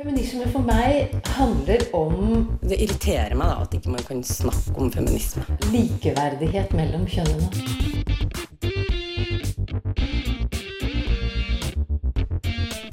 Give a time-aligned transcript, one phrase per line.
[0.00, 4.88] Feminisme for meg handler om Det irriterer meg da at ikke man kan snakke om
[4.94, 5.42] feminisme.
[5.74, 7.50] likeverdighet mellom kjønnene.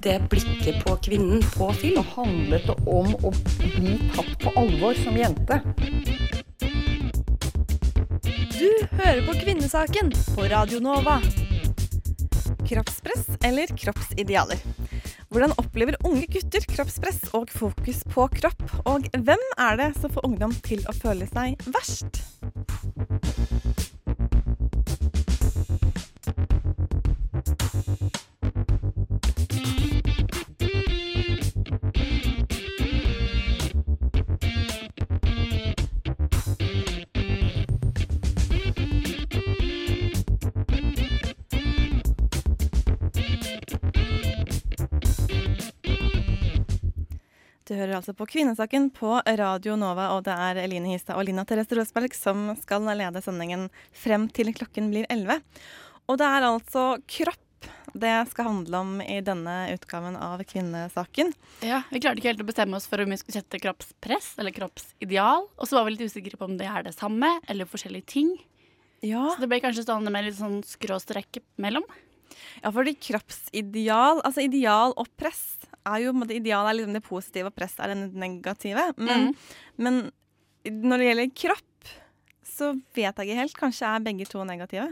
[0.03, 2.03] Det blikket på kvinnen på film.
[2.17, 5.61] handlet det om å bli tatt på alvor som jente.
[8.51, 8.67] Du
[8.99, 11.21] hører på Kvinnesaken på Radio Nova.
[12.67, 14.59] Kroppspress eller kroppsidealer?
[15.27, 18.61] Hvordan opplever unge gutter kroppspress og fokus på kropp?
[18.87, 22.21] Og hvem er det som får ungdom til å føle seg verst?
[47.77, 51.77] Hører altså på Kvinnesaken på Radio Nova, og det er Eline Histad og Lina Therese
[51.77, 55.41] Rosberg som skal lede sendingen frem til klokken blir 11.
[56.07, 57.43] Og det er altså kropp
[57.97, 61.31] det skal handle om i denne utgaven av Kvinnesaken.
[61.65, 64.53] Ja, Vi klarte ikke helt å bestemme oss for om vi skulle sette kroppspress eller
[64.53, 65.47] kroppsideal.
[65.57, 68.33] Og så var vi litt usikre på om det er det samme eller forskjellige ting.
[69.01, 71.85] Ja, Så det ble kanskje stående med litt sånn skråstrekk mellom.
[72.61, 75.56] ja fordi kroppsideal, altså ideal og press,
[75.87, 78.85] er jo på en måte Ideal er liksom det positive, og press er det negative.
[78.99, 79.31] Men,
[79.79, 79.99] men
[80.67, 81.91] når det gjelder kropp,
[82.47, 83.59] så vet jeg ikke helt.
[83.59, 84.89] Kanskje er begge to negative?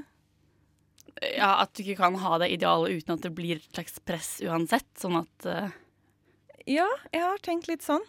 [1.36, 4.31] Ja, At du ikke kan ha det idealet uten at det blir et slags press
[4.46, 4.88] uansett.
[5.00, 5.73] Sånn at uh...
[6.68, 8.03] Ja, jeg har tenkt litt sånn.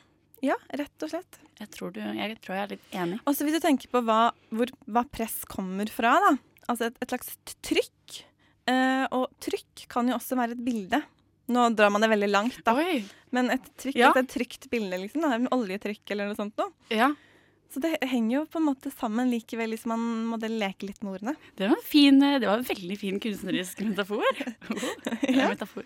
[0.44, 1.38] Ja, rett og slett.
[1.58, 3.20] jeg, tror du, jeg tror jeg er litt enig.
[3.24, 6.32] Og så hvis du tenker på hva, hvor, hva press kommer fra, da.
[6.66, 8.22] Altså et, et slags trykk.
[8.66, 11.00] Uh, og trykk kan jo også være et bilde.
[11.48, 12.74] Nå drar man det veldig langt, da.
[12.74, 13.04] Oi!
[13.34, 14.12] Men et trykk, Ja.
[14.16, 15.22] et trygt bilde, liksom.
[15.22, 15.34] Da.
[15.36, 16.72] En oljetrykk eller noe sånt noe.
[16.90, 17.12] Ja,
[17.68, 19.98] Så det henger jo på en måte sammen likevel hvis man
[20.30, 21.34] må leke litt med ordene.
[21.58, 24.22] Det var en, fin, eh, det var en veldig fin kunstnerisk metafor.
[25.28, 25.48] ja.
[25.50, 25.84] metafor.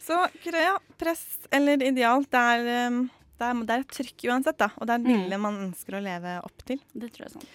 [0.00, 3.00] Så ja, press eller ideal, det er, eh,
[3.38, 4.70] det er, det er et trykk uansett, da.
[4.78, 5.40] Og det er et Mm.
[5.42, 6.78] man ønsker å leve opp til.
[6.94, 7.48] Det tror jeg sånn.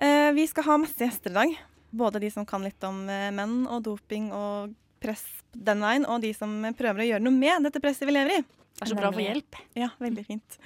[0.00, 1.56] Eh, vi skal ha masse gjester i dag.
[1.92, 5.24] Både de som kan litt om eh, menn og doping og press
[5.56, 8.40] den veien, og de som prøver å gjøre noe med dette presset vi lever i.
[8.80, 9.58] Det er så bra å få hjelp.
[9.76, 10.56] Ja, veldig fint.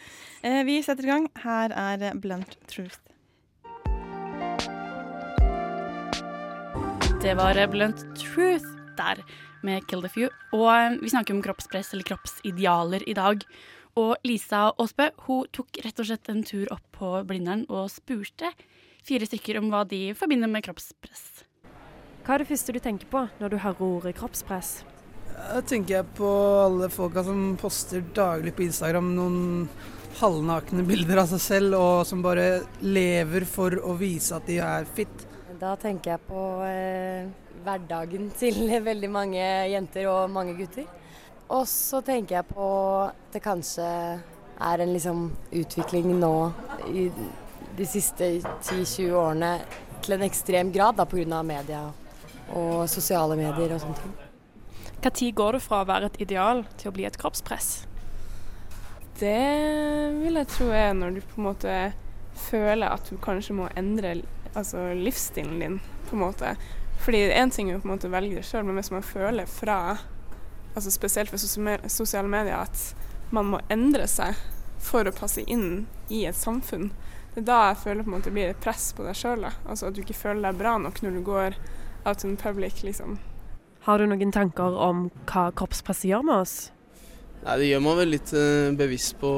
[0.45, 1.29] Eh, vi setter i gang.
[1.43, 3.01] Her er Blunt Truth.
[7.25, 8.69] Det var Blunt Truth
[8.99, 9.25] der
[9.65, 10.29] med Kill the Few.
[10.53, 13.43] Og eh, vi snakker om kroppspress eller kroppsidealer i dag.
[13.99, 18.53] Og Lisa Aasbø hun tok rett og slett en tur opp på Blindern og spurte
[19.05, 21.34] fire stykker om hva de forbinder med kroppspress.
[22.25, 24.79] Hva er det første du tenker på når du hører ordet kroppspress?
[25.35, 26.29] Da tenker jeg på
[26.63, 29.67] alle folka som poster daglig på Instagram noen
[30.17, 34.89] halvnakne bilder av seg selv, og som bare lever for å vise at de er
[34.97, 35.13] fit.
[35.61, 37.27] Da tenker jeg på eh,
[37.67, 39.43] hverdagen til veldig mange
[39.75, 40.87] jenter og mange gutter.
[41.53, 42.69] Og så tenker jeg på
[43.03, 43.91] at det kanskje
[44.65, 46.33] er en liksom utvikling nå
[46.89, 47.05] i
[47.77, 49.53] de siste 10-20 årene
[50.01, 51.43] til en ekstrem grad pga.
[51.43, 51.83] media
[52.53, 54.15] og sosiale medier og sånne ting.
[55.05, 57.87] Når går det fra å være et ideal til å bli et kroppspress?
[59.19, 61.75] Det vil jeg tro er når du på en måte
[62.35, 64.17] føler at du kanskje må endre
[64.55, 65.77] altså livsstilen din,
[66.09, 66.55] på en måte.
[67.05, 69.07] Fordi én ting er jo på en måte å velge det sjøl, men hvis man
[69.07, 69.99] føler fra,
[70.75, 71.43] altså spesielt ved
[71.93, 74.39] sosiale medier, at man må endre seg
[74.85, 76.91] for å passe inn i et samfunn,
[77.35, 79.49] det er da jeg føler på en måte det blir et press på deg sjøl.
[79.67, 81.57] Altså at du ikke føler deg bra nok når du går
[82.05, 83.19] out in public, liksom.
[83.85, 86.55] Har du noen tanker om hva kroppspress gjør med oss?
[87.45, 89.31] Nei, det gjør man vel litt eh, bevisst på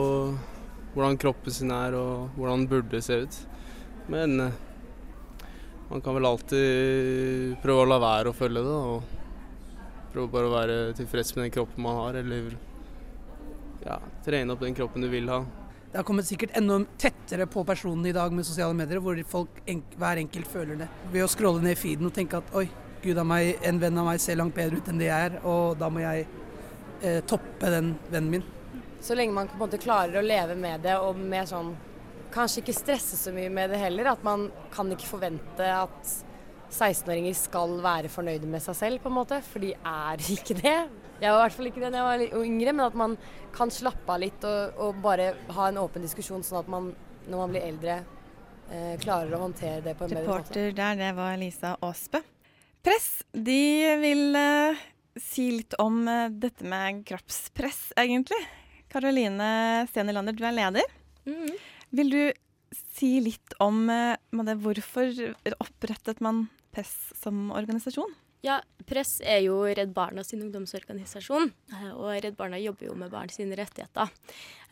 [0.94, 3.38] hvordan kroppen sin er og hvordan den burde se ut.
[4.12, 4.60] Men eh,
[5.90, 10.54] man kan vel alltid prøve å la være å følge det, og prøve bare å
[10.54, 12.54] være tilfreds med den kroppen man har, eller
[13.84, 15.42] ja, trene opp den kroppen du vil ha.
[15.96, 19.62] Det har kommet sikkert enda tettere på personene i dag med sosiale medier, hvor folk
[19.96, 20.88] hver enkelt føler det.
[21.08, 22.66] Ved å scrolle ned feeden og tenke at oi,
[23.00, 25.38] gud av meg, en venn av meg ser langt bedre ut enn det jeg er,
[25.48, 26.26] og da må jeg
[27.00, 28.44] eh, toppe den vennen min.
[29.00, 31.72] Så lenge man på en måte klarer å leve med det og med sånn
[32.36, 34.10] Kanskje ikke stresse så mye med det heller.
[34.10, 36.10] At man kan ikke forvente at
[36.68, 39.40] 16-åringer skal være fornøyde med seg selv, på en måte.
[39.48, 40.76] For de er ikke det.
[41.20, 43.16] Jeg var i hvert fall ikke det da jeg var yngre, men at man
[43.56, 46.92] kan slappe av litt og, og bare ha en åpen diskusjon, sånn at man
[47.26, 47.94] når man blir eldre
[48.70, 50.50] eh, klarer å håndtere det på en bedre måte.
[50.50, 52.22] Reporter der, det var Lisa Aasbø.
[52.86, 53.62] Press, de
[54.02, 54.84] vil eh,
[55.18, 58.38] si litt om eh, dette med kroppspress, egentlig.
[58.92, 59.48] Karoline
[59.90, 60.92] Stenilander, du er leder.
[61.26, 61.56] Mm.
[61.98, 62.20] Vil du
[62.76, 64.14] si litt om eh,
[64.46, 65.10] det, hvorfor
[65.58, 66.46] opprettet man
[66.76, 68.10] Press som organisasjon?
[68.44, 73.10] Ja, Press er jo Redd Barna sin ungdomsorganisasjon, eh, og Redd Barna jobber jo med
[73.10, 74.10] barn sine rettigheter.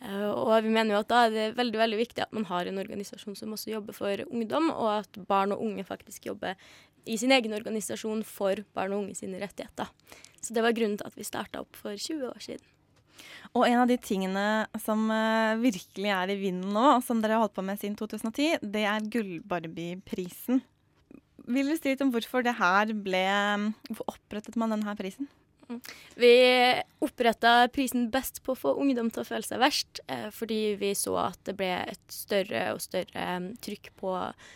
[0.01, 2.65] Eh, Og vi mener jo at da er det veldig veldig viktig at man har
[2.69, 6.55] en organisasjon som også jobber for ungdom, og at barn og unge faktisk jobber
[7.05, 9.89] i sin egen organisasjon for barn og unge sine rettigheter.
[10.41, 12.63] Så det var grunnen til at vi starta opp for 20 år siden.
[13.55, 17.45] Og en av de tingene som eh, virkelig er i vinden nå, som dere har
[17.45, 20.61] holdt på med siden 2010, det er Gullbarbie-prisen.
[21.45, 23.25] Vil du si litt om hvorfor det her ble
[23.89, 25.29] Hvorfor opprettet man denne prisen?
[26.15, 26.31] Vi
[26.99, 30.91] oppretta prisen Best på å få ungdom til å føle seg verst, eh, fordi vi
[30.97, 34.13] så at det ble et større og større eh, trykk på,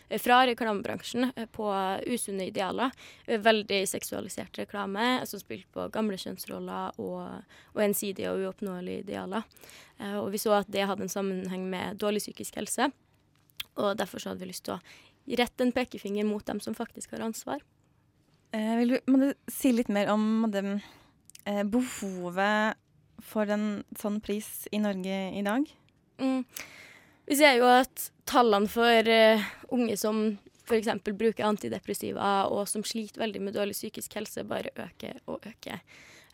[0.10, 1.68] eh, fra reklamebransjen på
[2.06, 2.94] usunne idealer.
[3.26, 9.46] Veldig seksualisert reklame som spilte på gamle kjønnsroller og, og ensidige og uoppnåelige idealer.
[10.22, 12.88] Og vi så at det hadde en sammenheng med dårlig psykisk helse,
[13.76, 14.84] og derfor så hadde vi lyst til å
[15.38, 17.62] rette en pekefinger mot dem som faktisk har ansvar.
[18.52, 20.64] Eh, vil du, må du si litt mer om det,
[21.46, 22.80] eh, behovet
[23.22, 25.68] for en sånn pris i Norge i dag?
[26.20, 26.44] Mm.
[27.30, 29.44] Vi ser jo at tallene for eh,
[29.76, 30.24] unge som
[30.66, 30.90] f.eks.
[31.06, 35.82] bruker antidepressiva og som sliter veldig med dårlig psykisk helse, bare øker og øker.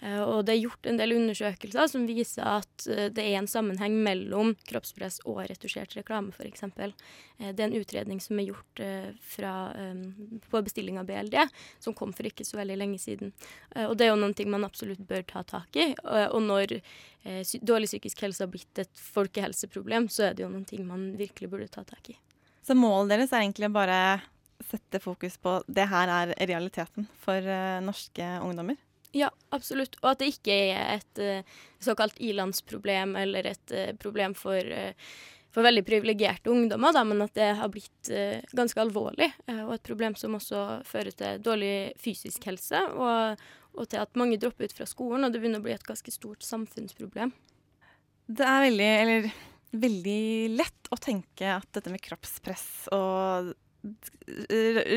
[0.06, 3.50] Eh, og det er gjort en del undersøkelser som viser at eh, det er en
[3.50, 6.66] sammenheng mellom kroppspress og retusjert reklame, f.eks.
[6.68, 6.94] Eh,
[7.40, 8.84] det er en utredning som er gjort
[9.26, 9.54] fra,
[10.52, 11.38] på bestilling av BLD,
[11.84, 13.34] som kom for ikke så veldig lenge siden.
[13.88, 15.90] Og det er jo noen ting man absolutt bør ta tak i.
[16.04, 16.78] Og, når
[17.66, 21.52] dårlig psykisk helse har blitt et folkehelseproblem, så er det jo noen ting man virkelig
[21.52, 22.18] burde ta tak i.
[22.66, 24.00] Så målet deres er egentlig bare
[24.64, 27.52] sette fokus på det her er realiteten for
[27.84, 28.80] norske ungdommer?
[29.16, 29.96] Ja, absolutt.
[30.02, 34.92] Og at det ikke er et uh, såkalt ilandsproblem eller et uh, problem for, uh,
[35.56, 38.12] for veldig privilegerte ungdommer, da, men at det har blitt
[38.52, 39.30] ganske alvorlig.
[39.48, 43.40] og et problem som også fører til dårlig fysisk helse, og,
[43.80, 46.12] og til at mange dropper ut fra skolen, og det begynner å bli et ganske
[46.12, 47.32] stort samfunnsproblem.
[48.28, 49.30] Det er veldig, eller,
[49.80, 50.20] veldig
[50.60, 53.56] lett å tenke at dette med kroppspress og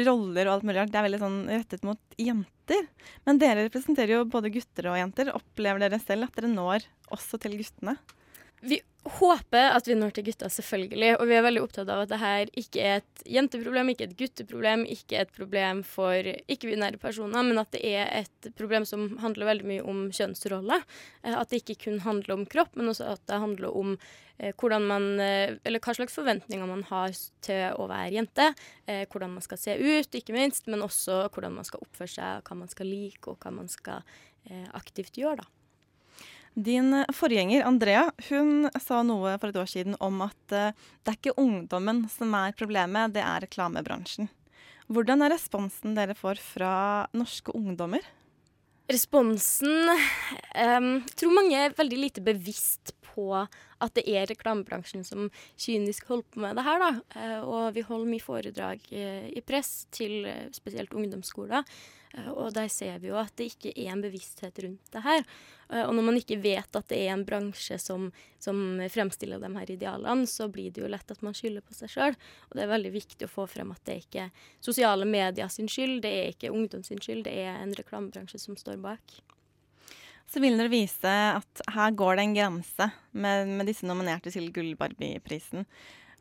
[0.08, 2.87] roller og alt mulig rart, det er veldig sånn rettet mot jenter.
[3.29, 5.32] Men dere representerer jo både gutter og jenter.
[5.37, 7.99] Opplever dere selv at dere når også til guttene?
[8.64, 8.81] Vi
[9.19, 11.14] håper at vi når til gutta, selvfølgelig.
[11.19, 14.14] Og vi er veldig opptatt av at det her ikke er et jenteproblem, ikke et
[14.19, 19.50] gutteproblem, ikke et problem for ikke-binære personer, men at det er et problem som handler
[19.50, 20.87] veldig mye om kjønnsroller.
[21.22, 23.93] Eh, At det ikke kun handler om kropp, men også at det handler om
[24.38, 27.12] eh, hvordan man, eh, eller hva slags forventninger man har
[27.44, 28.50] til å være jente.
[28.88, 32.56] Hvordan man skal se ut, ikke minst, men også hvordan man skal oppføre seg, hva
[32.56, 34.02] man skal like, og hva man skal
[34.72, 35.43] aktivt gjøre.
[35.43, 35.57] da.
[36.54, 41.12] Din eh, forgjenger Andrea hun sa noe for et år siden om at eh, det
[41.12, 44.30] er ikke ungdommen som er problemet, det er reklamebransjen.
[44.88, 46.72] Hvordan er responsen dere får fra
[47.16, 48.04] norske ungdommer?
[48.88, 55.26] Responsen um, tror mange er veldig lite bevisst på at det er reklamebransjen som
[55.60, 56.80] kynisk holder på med det her.
[56.80, 57.20] Da.
[57.20, 60.24] Eh, og vi holder mye foredrag i press til
[60.56, 61.68] spesielt ungdomsskoler.
[62.14, 65.25] Eh, og der ser vi jo at det ikke er en bevissthet rundt det her.
[65.69, 68.08] Eh, og når man ikke vet at det er en bransje som,
[68.43, 71.92] som fremstiller de her idealene, så blir det jo lett at man skylder på seg
[71.92, 72.18] sjøl.
[72.49, 74.28] Og det er veldig viktig å få frem at det er ikke
[74.64, 78.59] sosiale medier sin skyld, det er ikke ungdom sin skyld, det er en reklamebransje som
[78.59, 79.21] står bak.
[80.28, 84.50] Så vil dere vise at her går det en grense med, med disse nominerte til
[84.52, 85.64] Gull-Barbie-prisen.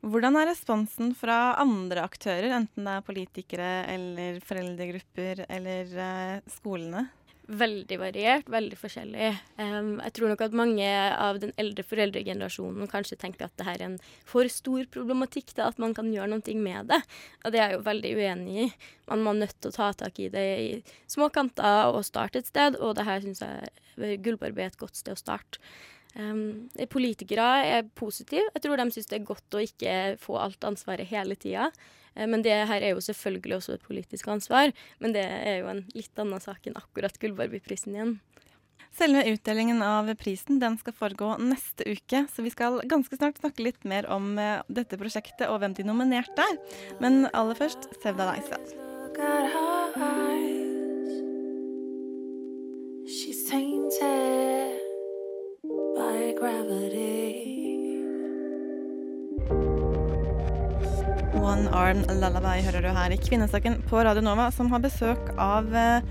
[0.05, 7.07] Hvordan er responsen fra andre aktører, enten det er politikere eller foreldregrupper eller uh, skolene?
[7.47, 9.27] Veldig variert, veldig forskjellig.
[9.55, 13.79] Um, jeg tror nok at mange av den eldre foreldregenerasjonen kanskje tenker at det her
[13.79, 17.01] er en for stor problematikk til at man kan gjøre noe med det.
[17.45, 18.69] Og det er jeg jo veldig uenig i.
[19.07, 20.71] Man må nødt til å ta tak i det i
[21.07, 24.99] små kanter og starte et sted, og det her syns jeg Gullbarbie er et godt
[24.99, 25.63] sted å starte.
[26.15, 28.47] Um, politikere er positive.
[28.55, 31.69] Jeg tror de syns det er godt å ikke få alt ansvaret hele tida.
[32.17, 34.73] Eh, Men det her er jo selvfølgelig også et politisk ansvar.
[34.99, 38.17] Men det er jo en litt annen sak enn akkurat Gullbarbie-prisen igjen.
[38.97, 43.61] Selve utdelingen av prisen den skal foregå neste uke, så vi skal ganske snart snakke
[43.67, 46.57] litt mer om eh, dette prosjektet og hvem de nominerte er.
[47.03, 48.57] Men aller først Sevda Leise.
[53.07, 54.26] She's tainted
[56.47, 57.97] gravity.
[61.37, 65.67] One Arm Lullaby hører du her i Kvinnesaken på Radio Nova, som har besøk av
[65.75, 66.07] eh,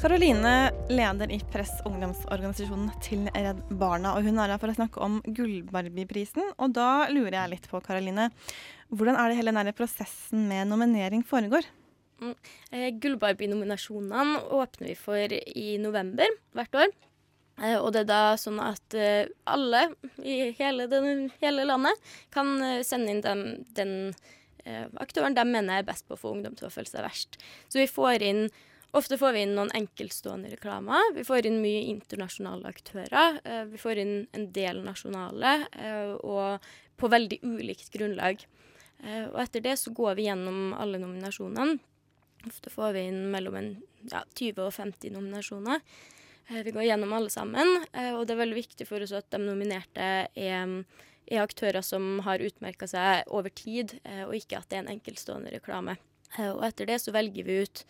[0.00, 0.54] Karoline
[0.92, 5.20] leder i Press ungdomsorganisasjonen til Redd Barna, og hun er her for å snakke om
[5.24, 6.52] Gullbarbieprisen.
[6.58, 8.30] Og da lurer jeg litt på, Karoline,
[8.92, 11.68] hvordan er det hele denne prosessen med nominering foregår?
[12.24, 12.36] Mm.
[12.72, 16.94] Eh, Gullbarbie-nominasjonene åpner vi for i november hvert år.
[17.62, 19.86] Eh, og det er da sånn at eh, alle
[20.22, 23.44] i hele, den, hele landet kan eh, sende inn den,
[23.78, 23.98] den
[24.96, 27.36] aktøren de mener er best på å få ungdom til å føle seg verst.
[27.68, 28.46] Så vi får inn
[28.94, 31.08] Ofte får vi inn noen enkeltstående reklamer.
[31.16, 33.40] Vi får inn mye internasjonale aktører.
[33.66, 35.54] Vi får inn en del nasjonale,
[36.22, 36.62] og
[37.02, 38.44] på veldig ulikt grunnlag.
[39.32, 41.74] Og etter det så går vi gjennom alle nominasjonene.
[42.46, 43.72] Ofte får vi inn mellom en,
[44.12, 45.82] ja, 20 og 50 nominasjoner.
[46.48, 49.30] Eh, Vi går gjennom alle sammen, eh, og det er veldig viktig for oss at
[49.32, 50.74] de nominerte er,
[51.24, 54.94] er aktører som har utmerka seg over tid, eh, og ikke at det er en
[54.96, 55.96] enkeltstående reklame.
[56.34, 57.84] Og etter det så velger vi ut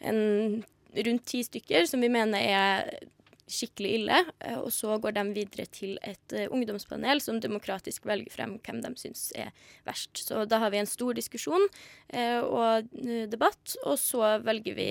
[0.00, 0.64] en,
[0.96, 2.88] rundt ti stykker som vi mener er
[3.52, 4.20] skikkelig ille,
[4.62, 9.28] og så går de videre til et ungdomspanel som demokratisk velger frem hvem de syns
[9.36, 9.52] er
[9.84, 10.24] verst.
[10.24, 11.68] Så da har vi en stor diskusjon
[12.48, 12.96] og
[13.28, 14.90] debatt, og så velger vi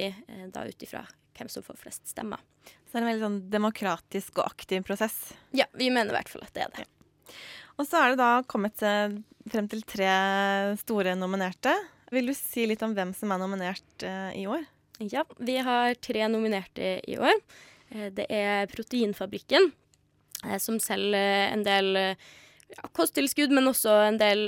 [0.54, 1.02] da ut ifra
[1.36, 2.46] hvem som får flest stemmer.
[2.86, 5.16] Så det er en veldig sånn demokratisk og aktiv prosess.
[5.58, 6.86] Ja, vi mener i hvert fall at det er det.
[7.76, 9.18] Og så er det da kommet eh,
[9.52, 10.08] frem til tre
[10.80, 11.74] store nominerte.
[12.14, 14.64] Vil du si litt om hvem som er nominert eh, i år?
[15.04, 17.36] Ja, vi har tre nominerte i år.
[17.90, 19.74] Eh, Det er Proteinfabrikken,
[20.62, 24.44] som selger en del ja, kosttilskudd, men også en del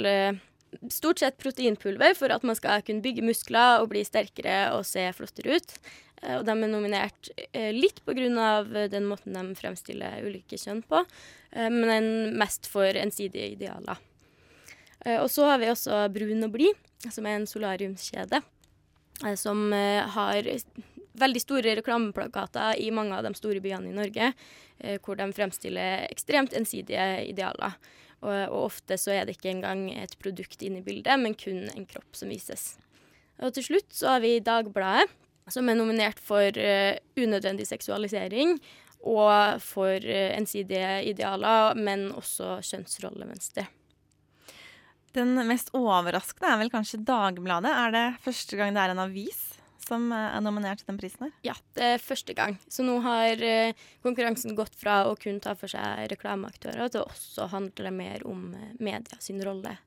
[0.92, 5.06] Stort sett proteinpulver for at man skal kunne bygge muskler og bli sterkere og se
[5.16, 5.72] flottere ut.
[6.24, 8.88] Eh, Og de er nominert eh, litt pga.
[8.90, 11.06] den måten de fremstiller ulike kjønn på,
[11.52, 13.98] eh, men mest for ensidige idealer.
[15.06, 16.76] Eh, Og så har vi også Brun og blid,
[17.10, 18.42] som er en solariumskjede
[19.26, 20.44] eh, som eh, har
[21.18, 24.34] veldig store reklameplakater i mange av de store byene i Norge,
[24.80, 27.74] eh, hvor de fremstiller ekstremt ensidige idealer.
[28.22, 31.70] Og, og ofte så er det ikke engang et produkt inne i bildet, men kun
[31.70, 32.78] en kropp som vises.
[33.38, 35.10] Og til slutt så har vi Dagbladet,
[35.54, 38.58] som er nominert for eh, unødvendig seksualisering
[39.08, 43.70] og for eh, ensidige idealer, men også kjønnsrollemønster.
[45.18, 47.72] Den mest overraskende er vel kanskje Dagbladet.
[47.72, 49.40] Er det første gang det er en avis
[49.88, 51.34] som eh, er nominert til den prisen her?
[51.48, 52.60] Ja, det er første gang.
[52.68, 53.42] Så nå har
[54.06, 58.50] konkurransen gått fra å kun ta for seg reklameaktører til å også handle mer om
[58.84, 59.78] media sin rolle.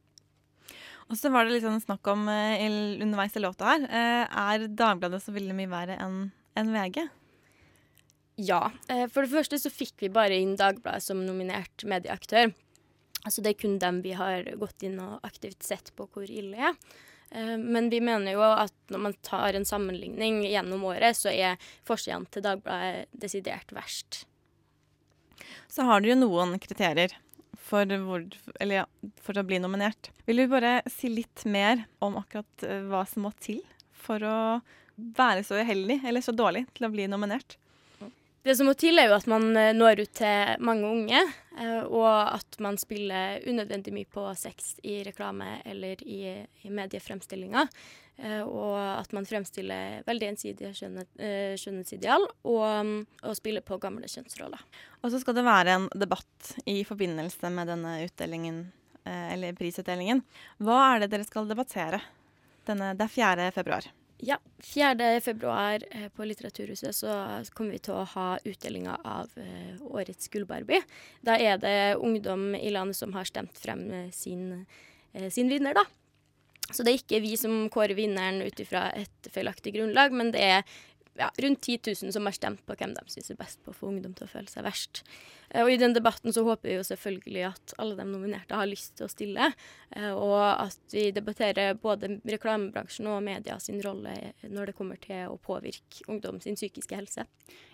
[1.10, 2.62] Og så var det litt sånn snakk om eh,
[3.02, 3.86] underveis i låta her.
[3.90, 6.20] Eh, er Dagbladet så veldig mye verre enn
[6.58, 7.02] en VG?
[8.46, 8.62] Ja.
[8.86, 12.52] Eh, for det første så fikk vi bare inn Dagbladet som nominert medieaktør.
[13.24, 16.70] Altså det er kun dem vi har gått inn og aktivt sett på hvor ille
[16.70, 16.78] er.
[17.30, 22.26] Men vi mener jo at når man tar en sammenligning gjennom året, så er forsidene
[22.32, 24.24] til Dagbladet desidert verst.
[25.70, 27.14] Så har dere jo noen kriterier
[27.70, 28.26] for, hvor,
[28.66, 28.84] ja,
[29.22, 30.10] for å bli nominert.
[30.26, 33.62] Vil du bare si litt mer om akkurat eh, hva som må til
[34.00, 34.38] for å
[35.16, 37.59] være så uheldig eller så dårlig til å bli nominert?
[38.42, 41.20] Det som må til, er jo at man eh, når ut til mange unge,
[41.60, 46.22] eh, og at man spiller unødvendig mye på sex i reklame eller i,
[46.64, 47.68] i mediefremstillinger.
[48.16, 50.72] eh, Og at man fremstiller veldig eh,
[51.60, 52.96] skjønnhetsideal, og, mm,
[53.28, 54.64] og spiller på gamle kjønnsroller.
[55.02, 58.70] Og så skal det være en debatt i forbindelse med denne utdelingen,
[59.04, 60.20] eller prisutdelingen.
[60.60, 62.02] Hva er det dere skal debattere?
[62.68, 63.48] Denne, det er 4.
[63.56, 63.88] februar.
[64.22, 65.20] Ja, 4.
[65.20, 67.12] februar eh, på Litteraturhuset så
[67.52, 70.82] kommer vi til å ha utdelinga av eh, årets Gullbarbie.
[71.24, 74.66] Da er det ungdom i landet som har stemt frem eh, sin,
[75.32, 75.86] sin vinner, da.
[76.70, 80.44] Så det er ikke vi som kårer vinneren ut ifra et feilaktig grunnlag, men det
[80.44, 80.76] er
[81.18, 83.76] ja, rundt 10 000 som har stemt på hvem de syns er best på å
[83.76, 85.02] få ungdom til å føle seg verst.
[85.50, 88.70] Eh, Og i den debatten så håper vi jo selvfølgelig at alle de nominerte har
[88.70, 89.50] lyst til å stille,
[89.96, 94.14] eh, og at vi debatterer både reklamebransjen og media sin rolle
[94.46, 97.26] når det kommer til å påvirke ungdom sin psykiske helse.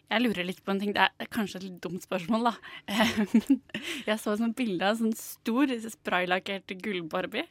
[0.07, 0.93] Jeg lurer litt på en ting.
[0.95, 2.55] Det er kanskje et litt dumt spørsmål, da.
[4.07, 7.47] Jeg så et bilde av en sånn stor spraylakkert gullbarbie.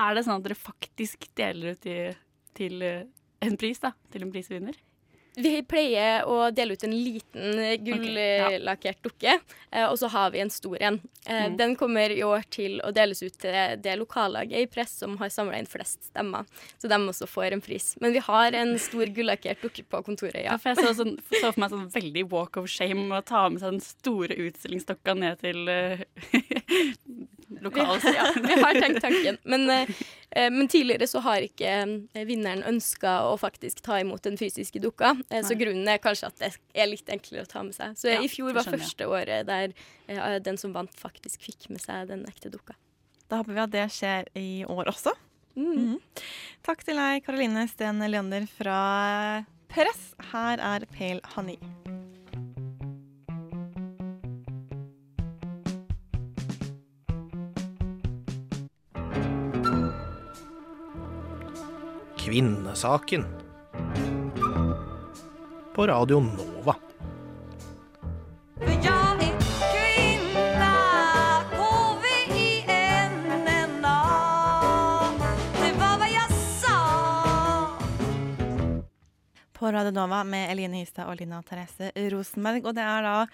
[0.00, 2.16] Er det sånn at dere faktisk deler ut til,
[2.56, 3.04] til eh,
[3.44, 3.92] en pris, da?
[4.12, 4.80] Til en prisvinner?
[5.38, 9.36] Vi pleier å dele ut en liten eh, gullakkert dukke,
[9.70, 11.00] eh, og så har vi en stor en.
[11.26, 11.56] Eh, Mm.
[11.58, 13.52] Den kommer i år til å deles ut til
[13.84, 16.46] det lokallaget i press som har samla inn flest stemmer,
[16.80, 17.90] så de også får en pris.
[18.00, 20.58] Men vi har en stor gullakkert dukke på kontoret, Ja, ja.
[20.58, 23.60] for jeg så, sånn, så for meg sånn veldig walk of shame å ta med
[23.60, 26.02] seg den store utstillingsdokka ned til uh,
[27.48, 28.04] Vi, lokalet.
[28.14, 29.38] ja, vi har tenkt tanken.
[29.44, 29.86] Men eh,
[30.27, 31.70] Eh, men tidligere så har ikke
[32.14, 35.14] eh, vinneren ønska å faktisk ta imot den fysiske dukka.
[35.30, 37.96] Eh, så grunnen er kanskje at det er litt enklere å ta med seg.
[37.98, 39.74] Så Ja, i fjor var første året der
[40.06, 42.76] eh, den som vant, faktisk fikk med seg den ekte dukka.
[43.28, 45.14] Da håper vi at det skjer i år også.
[45.58, 45.94] Mm.
[45.96, 46.24] Mm.
[46.66, 48.80] Takk til deg, Karoline Sten Leander fra
[49.72, 50.12] Press.
[50.30, 51.58] Her er Pale Honey.
[62.28, 63.24] Kvinnesaken.
[65.74, 66.74] På Radio Nova.
[68.60, 70.74] Kvinna
[71.56, 74.00] K-V-I-N-N-A
[75.54, 75.98] Det var
[76.60, 76.78] sa
[79.52, 82.66] På Radio Nova med Eline Hystad og Lina Therese Rosenberg.
[82.68, 83.26] Og det er da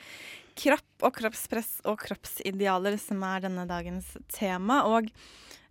[0.55, 4.87] kropp og kroppspress og kroppsidealer som er denne dagens tema.
[4.87, 5.11] Og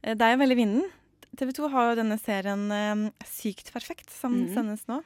[0.02, 0.92] eh, det er jo veldig vinden.
[1.38, 4.54] TV 2 har jo denne serien eh, Sykt perfekt, som Mhm.
[4.54, 5.02] sendes nå.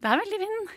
[0.00, 0.72] Det er veldig vind.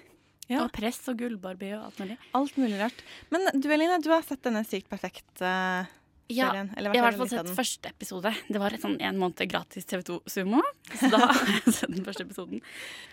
[0.48, 0.62] Ja.
[0.63, 2.17] Og press og gullbarbie og alt mulig.
[2.34, 3.01] Alt mulig rart.
[3.32, 5.88] Men du Eline, du har sett denne Sykt perfekt-serien?
[6.29, 7.56] Ja, eller jeg har i hvert fall sett den.
[7.56, 8.32] første episode.
[8.51, 10.60] Det var et sånn en måned gratis TV2-sumo.
[10.91, 12.62] Så da har jeg sett den første episoden.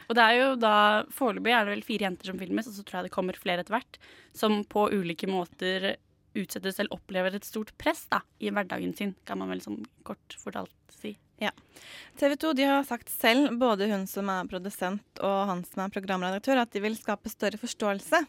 [0.08, 0.72] Og det er jo da
[1.14, 3.62] Foreløpig er det vel fire jenter som filmes, og så tror jeg det kommer flere
[3.62, 3.98] etter hvert.
[4.34, 5.96] Som på ulike måter
[6.34, 10.34] utsettes eller opplever et stort press da, i hverdagen sin, kan man vel sånn kort
[10.42, 11.14] fortalt si.
[11.42, 11.50] Ja.
[12.16, 15.94] TV 2 de har sagt selv, både hun som er produsent og han som er
[15.94, 18.20] programredaktør, at de vil skape større forståelse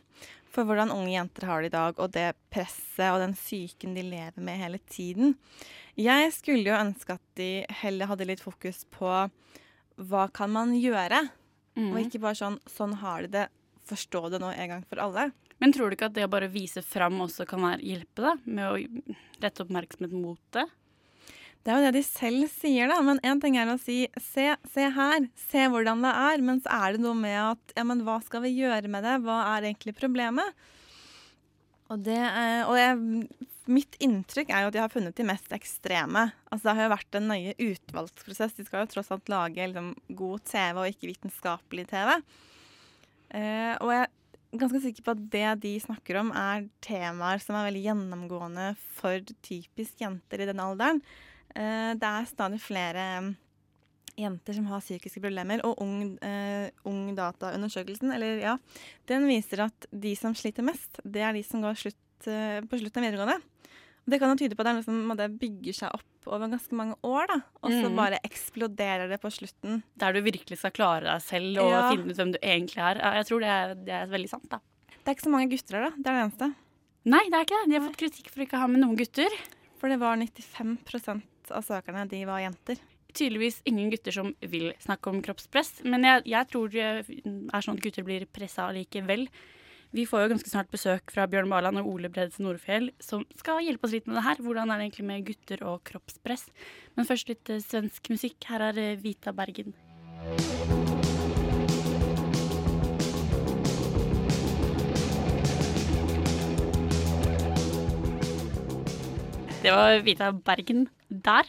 [0.56, 4.06] for hvordan unge jenter har det i dag, og det presset og den psyken de
[4.08, 5.36] lever med hele tiden.
[6.00, 7.50] Jeg skulle jo ønske at de
[7.84, 9.10] heller hadde litt fokus på
[9.96, 11.28] hva kan man gjøre,
[11.76, 11.90] Mm.
[11.92, 13.48] og ikke bare sånn sånn har de det,
[13.86, 15.26] forstå det nå en gang for alle.
[15.60, 18.66] Men tror du ikke at det å bare vise fram også kan hjelpe da, med
[18.66, 19.12] å
[19.44, 20.64] rette oppmerksomhet mot det?
[21.66, 23.00] Det er jo det de selv sier, da.
[23.02, 26.44] Men én ting er å si se, se her, se hvordan det er.
[26.46, 29.16] Men så er det noe med at ja, men hva skal vi gjøre med det?
[29.26, 30.54] Hva er egentlig problemet?
[31.90, 35.50] Og, det, er- og jeg, mitt inntrykk er jo at de har funnet de mest
[35.58, 36.28] ekstreme.
[36.52, 38.56] Altså Det har jo vært en nøye utvalgsprosess.
[38.60, 42.14] De skal jo tross alt lage liksom, god TV og ikke vitenskapelig TV.
[43.36, 47.58] Eh, og jeg er ganske sikker på at det de snakker om, er temaer som
[47.58, 48.68] er veldig gjennomgående
[49.02, 51.02] for typisk jenter i den alderen.
[51.56, 53.34] Eh, det er stadig flere mm,
[54.20, 58.56] jenter som har psykiske problemer, og Ung, eh, ung Data-undersøkelsen, eller ja,
[59.10, 62.82] den viser at de som sliter mest, det er de som går slutt, eh, på
[62.82, 63.40] slutten av videregående.
[64.06, 66.28] Og Det kan jo tyde på at det, er noe som, det bygger seg opp
[66.30, 67.38] over ganske mange år, da.
[67.64, 67.96] Og så mm.
[67.98, 69.82] bare eksploderer det på slutten.
[69.98, 71.90] Der du virkelig skal klare deg selv og Ja.
[71.90, 73.02] finne ut hvem du egentlig er.
[73.18, 74.62] Jeg tror det er, det er veldig sant, da.
[74.94, 75.92] Det er ikke så mange gutter her, da.
[75.98, 76.52] Det er det eneste.
[77.06, 77.70] Nei, det er ikke det.
[77.70, 79.40] De har fått kritikk for ikke å ha med noen gutter.
[79.82, 80.78] For det var 95
[81.54, 82.80] av søkerne, de var jenter.
[83.16, 87.78] Tydeligvis ingen gutter som vil snakke om kroppspress, men jeg, jeg tror det er sånn
[87.78, 89.28] at gutter blir pressa likevel.
[89.96, 93.64] Vi får jo ganske snart besøk fra Bjørn Barland og Ole Bredesen Nordfjell, som skal
[93.64, 94.42] hjelpe oss litt med det her.
[94.44, 96.50] Hvordan er det egentlig med gutter og kroppspress?
[97.00, 98.42] Men først litt eh, svensk musikk.
[98.50, 99.72] Her er eh, Vita Bergen.
[109.66, 111.48] Det var Vita Bergen der.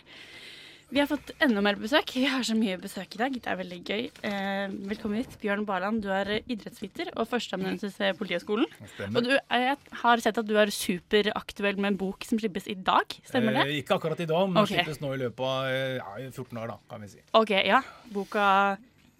[0.88, 2.14] Vi har fått enda mer besøk.
[2.16, 3.34] Vi har så mye besøk i dag.
[3.34, 4.04] Det er veldig gøy.
[4.24, 5.34] Eh, velkommen hit.
[5.42, 8.64] Bjørn Barland, du er idrettsviter og førsteamanuensis ved Politihøgskolen.
[9.10, 12.78] Og du, jeg har sett at du er superaktuell med en bok som slippes i
[12.88, 13.18] dag.
[13.26, 13.66] Stemmer det?
[13.66, 14.78] Eh, ikke akkurat i dag, men okay.
[14.78, 17.24] slippes nå i løpet av eh, ja, 14 dager, da, kan vi si.
[17.36, 17.82] Ok, ja.
[18.16, 18.46] Boka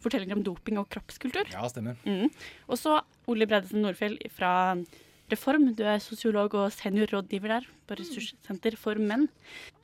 [0.07, 1.51] forteller om doping og kroppskultur.
[1.53, 2.01] Ja, stemmer.
[2.09, 2.31] Mm.
[2.71, 4.55] Og så Ole Bredesen Nordfjell fra
[5.31, 5.73] Reform.
[5.75, 9.29] Du er sosiolog og seniorrådgiver der på Ressurssenter for menn.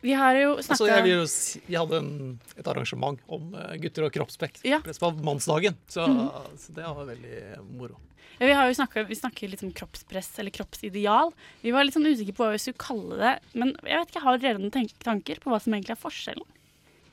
[0.02, 4.06] Vi har jo Altså, snakka jeg si, vi hadde en, et arrangement om eh, gutter
[4.06, 4.78] og kroppspress Ja.
[4.84, 6.58] på mannsdagen, så, Mhm.
[6.58, 7.96] så det var veldig moro.
[8.40, 11.32] Ja, vi har jo snakket, vi snakker litt om kroppspress eller kroppsideal.
[11.62, 13.34] Vi var litt sånn usikre på hva vi skulle kalle det.
[13.54, 16.46] Men jeg vet ikke, har dere noen tanker på hva som egentlig er forskjellen?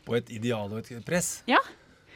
[0.06, 1.44] På et ideal og et press?
[1.46, 1.60] Ja.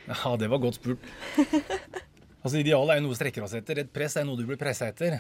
[0.08, 1.00] Ja, det var godt spurt.
[2.44, 3.78] Altså, Ideal er jo noe vi strekker oss etter.
[3.80, 5.14] Et press er noe du blir pressa etter.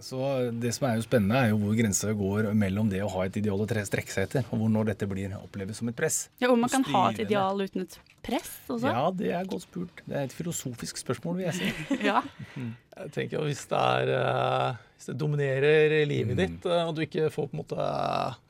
[0.00, 0.18] Så
[0.60, 3.36] Det som er jo spennende, er jo hvor grensa går mellom det å ha et
[3.40, 6.28] ideal å strekke seg etter, og hvor når dette blir oppleves som et press.
[6.42, 8.90] Ja, Om man kan ha et ideal uten et press også?
[8.92, 10.02] Ja, det er godt spurt.
[10.04, 11.72] Det er et filosofisk spørsmål, vil jeg si.
[12.10, 12.20] Ja.
[12.56, 16.40] Jeg tenker jo Hvis det, er, eh, hvis det dominerer livet Mm.
[16.44, 17.88] ditt, eh, og du ikke får på en måte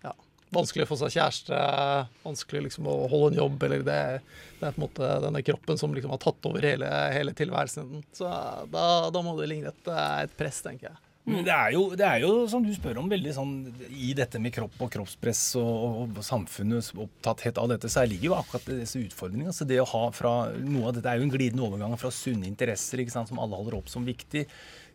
[0.07, 0.13] ja,
[0.55, 1.63] vanskelig å få seg kjæreste,
[2.25, 3.99] vanskelig liksom å holde en jobb, eller det,
[4.61, 7.91] det er på en måte denne kroppen som liksom har tatt over hele, hele tilværelsen
[7.91, 8.31] din, så
[8.71, 11.03] da, da må det ligne et, et press, tenker jeg.
[11.27, 13.55] Det er, jo, det er jo, som du spør om, veldig sånn
[13.91, 18.29] i dette med kropp og kroppspress og, og samfunnets opptatthet av dette, så her ligger
[18.29, 19.55] jo akkurat disse utfordringene.
[19.57, 22.47] Så det å ha fra noe av dette er jo en glidende overgang fra sunne
[22.47, 24.45] interesser, ikke sant, som alle holder opp som viktig,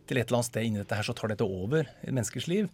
[0.08, 2.72] til et eller annet sted inni dette her så tar dette over et menneskers liv.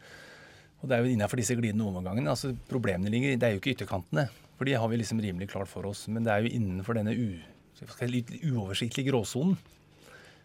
[0.79, 2.31] Og det er jo innenfor disse glidende overgangene.
[2.31, 5.71] altså Problemene ligger Det er jo ikke ytterkantene, for de har vi liksom rimelig klart
[5.71, 6.07] for oss.
[6.07, 7.35] Men det er jo innenfor denne u,
[7.83, 9.59] uoversiktlige gråsonen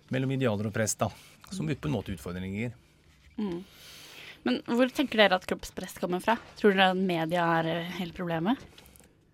[0.10, 1.14] mellom idealer og press, da,
[1.54, 2.80] som på en måte utfordringen ligger.
[3.40, 3.64] Mm.
[4.44, 6.38] Men hvor tenker dere at kroppspress kommer fra?
[6.60, 8.60] Tror dere at media er eh, hele problemet?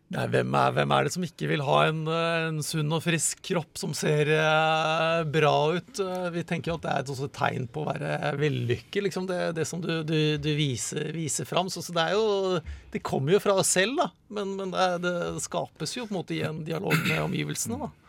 [0.10, 3.04] Nei, hvem er, hvem er det som ikke vil ha en, eh, en sunn og
[3.06, 6.02] frisk kropp som ser eh, bra ut?
[6.34, 9.82] Vi tenker at det er et tegn på å være vellykket, liksom det, det som
[9.82, 11.70] du, du, du viser, viser fram.
[11.74, 12.62] Så, så det er jo
[12.94, 14.10] Det kommer jo fra oss selv, da.
[14.34, 18.09] Men, men det, det skapes jo på en måte i en dialog med omgivelsene, da.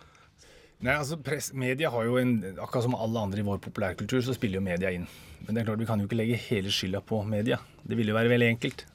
[0.81, 4.33] Nei, altså press, Media har jo en, Akkurat som alle andre i vår populærkultur, så
[4.37, 5.05] spiller jo media inn.
[5.45, 7.59] Men det er klart vi kan jo ikke legge hele skylda på media.
[7.85, 8.87] Det ville jo være veldig enkelt.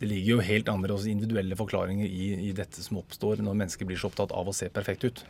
[0.00, 3.86] Det ligger jo helt andre også individuelle forklaringer i, i dette som oppstår når mennesker
[3.86, 5.22] blir så opptatt av å se perfekt ut.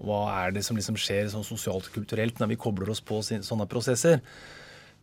[0.00, 3.02] Og hva er det som liksom skjer sånn sosialt og kulturelt når vi kobler oss
[3.04, 4.22] på sånne prosesser?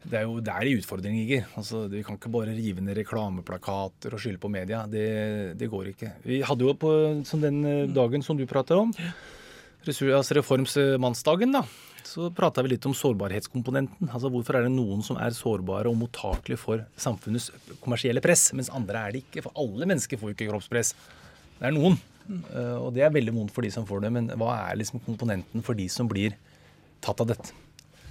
[0.07, 1.47] Det er jo der de utfordringen ligger.
[1.59, 4.85] Altså, vi kan ikke bare rive ned reklameplakater og skylde på media.
[4.89, 5.07] Det,
[5.59, 6.13] det går ikke.
[6.25, 6.91] Vi hadde jo på
[7.27, 8.93] som den eh, dagen som du prater om,
[9.87, 11.61] Resur- altså reformsmannsdagen, da,
[12.07, 14.09] så prata vi litt om sårbarhetskomponenten.
[14.11, 17.49] Altså Hvorfor er det noen som er sårbare og mottakelige for samfunnets
[17.83, 19.43] kommersielle press, mens andre er det ikke?
[19.47, 20.93] For alle mennesker får jo ikke kroppspress.
[21.59, 21.97] Det er noen.
[22.27, 24.11] Eh, Og det er veldig vondt for de som får det.
[24.11, 26.35] Men hva er liksom komponenten for de som blir
[27.01, 27.51] tatt av dette?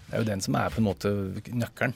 [0.09, 1.13] Det er jo den som er på en måte
[1.53, 1.95] nøkkelen.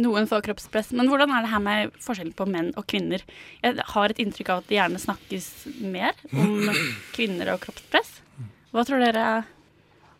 [0.00, 0.92] Noen får kroppspress.
[0.96, 3.20] Men hvordan er det her med forskjellen på menn og kvinner?
[3.62, 5.48] Jeg har et inntrykk av at det gjerne snakkes
[5.82, 6.70] mer om
[7.12, 8.20] kvinner og kroppspress.
[8.70, 9.24] Hva tror dere?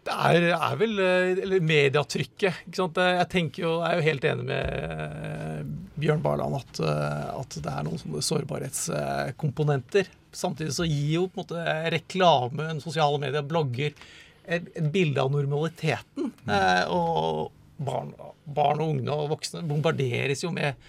[0.01, 2.63] Det er, er vel eh, eller mediatrykket.
[2.67, 2.99] ikke sant?
[2.99, 5.61] Jeg tenker jo, jeg er jo helt enig med eh,
[6.01, 10.09] Bjørn Barland at, eh, at det er noen sånne sårbarhetskomponenter.
[10.33, 15.35] Samtidig så gir jo på en måte reklame, sosiale medier, blogger et, et bilde av
[15.35, 16.33] normaliteten.
[16.49, 20.81] Eh, og barn, barn og unge og voksne bombarderes jo med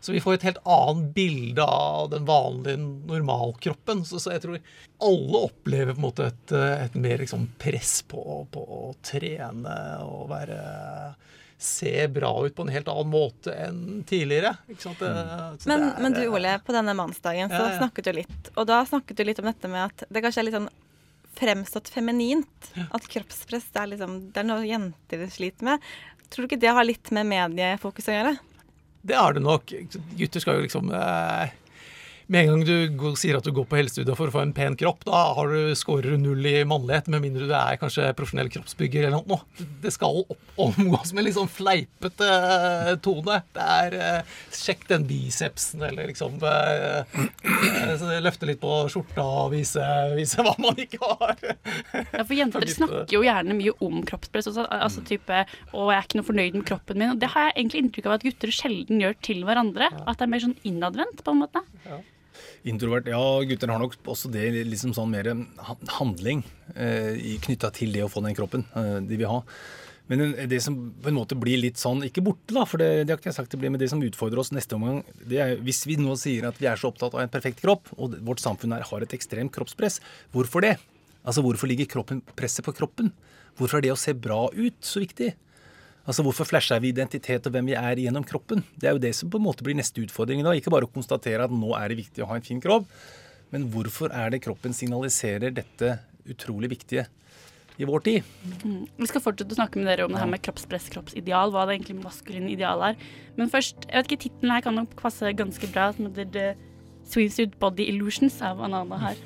[0.00, 4.04] så vi får et helt annet bilde av den vanlige normalkroppen.
[4.08, 4.58] Så, så jeg tror
[5.04, 6.54] alle opplever på en måte et,
[6.86, 9.74] et mer liksom press på, på å trene
[10.06, 10.62] og være
[11.60, 14.54] Se bra ut på en helt annen måte enn tidligere.
[14.72, 15.02] Ikke sant?
[15.02, 15.10] Det-
[15.60, 17.78] så Men, det er- men du Ole, på denne mannsdagen så Ja, ja.
[17.82, 20.46] snakket du litt Og da snakket du litt om dette med at det kanskje er
[20.48, 20.70] litt sånn
[21.36, 22.70] fremstått feminint.
[22.90, 25.84] At kroppspress det er, liksom, det er noe jenter sliter med.
[26.30, 28.38] Tror du ikke det har litt med mediefokus å gjøre?
[29.06, 29.72] Det er det nok.
[30.18, 31.52] Gutter skal jo liksom eh,
[32.30, 34.52] Med en gang du går, sier at du går på helsestudio for å få en
[34.54, 38.04] pen kropp, da har du scorer du null i mannlighet, med mindre du er kanskje
[38.14, 39.66] profesjonell kroppsbygger eller noe.
[39.82, 43.40] Det skal opp, omgås med litt sånn fleipete eh, tone.
[43.50, 47.02] Det er uh, Sjekk den bicepsen, eller liksom uh,
[48.22, 49.82] Løfte litt på skjorta og vise,
[50.14, 51.34] vise hva man ikke har.
[51.42, 54.52] Ja, for jenter snakker jo gjerne mye om kroppspress.
[54.52, 57.16] Også, altså type 'Å, jeg er ikke noe fornøyd med kroppen min'.
[57.16, 59.90] Og det har jeg egentlig inntrykk av at gutter sjelden gjør til hverandre.
[60.06, 61.66] At det er mer sånn innadvendt, på en måte.
[62.70, 65.30] Introvert, ja, gutter har nok også det liksom sånn mer
[65.98, 66.42] handling
[66.74, 69.40] eh, knytta til det å få den kroppen eh, de vil ha.
[70.10, 73.14] Men det som på en måte blir litt sånn, ikke borte, da, for det, det
[73.14, 75.60] har ikke jeg sagt det blir, men det som utfordrer oss neste omgang, det er
[75.62, 78.42] hvis vi nå sier at vi er så opptatt av en perfekt kropp, og vårt
[78.42, 80.00] samfunn her har et ekstremt kroppspress,
[80.34, 80.74] hvorfor det?
[81.22, 83.12] Altså hvorfor ligger kroppen, presset på kroppen?
[83.60, 85.30] Hvorfor er det å se bra ut så viktig?
[86.10, 88.64] Altså Hvorfor flasher vi identitet og hvem vi er gjennom kroppen?
[88.74, 90.56] Det er jo det som på en måte blir neste utfordring da.
[90.58, 92.88] Ikke bare å konstatere at nå er det viktig å ha en fin kropp,
[93.54, 95.92] men hvorfor er det kroppen signaliserer dette
[96.30, 97.06] utrolig viktige
[97.78, 98.26] i vår tid?
[98.64, 98.82] Mm.
[98.98, 101.78] Vi skal fortsette å snakke med dere om det her med kroppspress, kroppsideal, hva det
[101.78, 102.98] egentlig maskuline ideal er.
[103.38, 106.48] Men først, jeg vet ikke, tittelen her kan nok passe ganske bra, som heter The
[107.10, 109.22] Swimsuit Body Illusions av Anana her.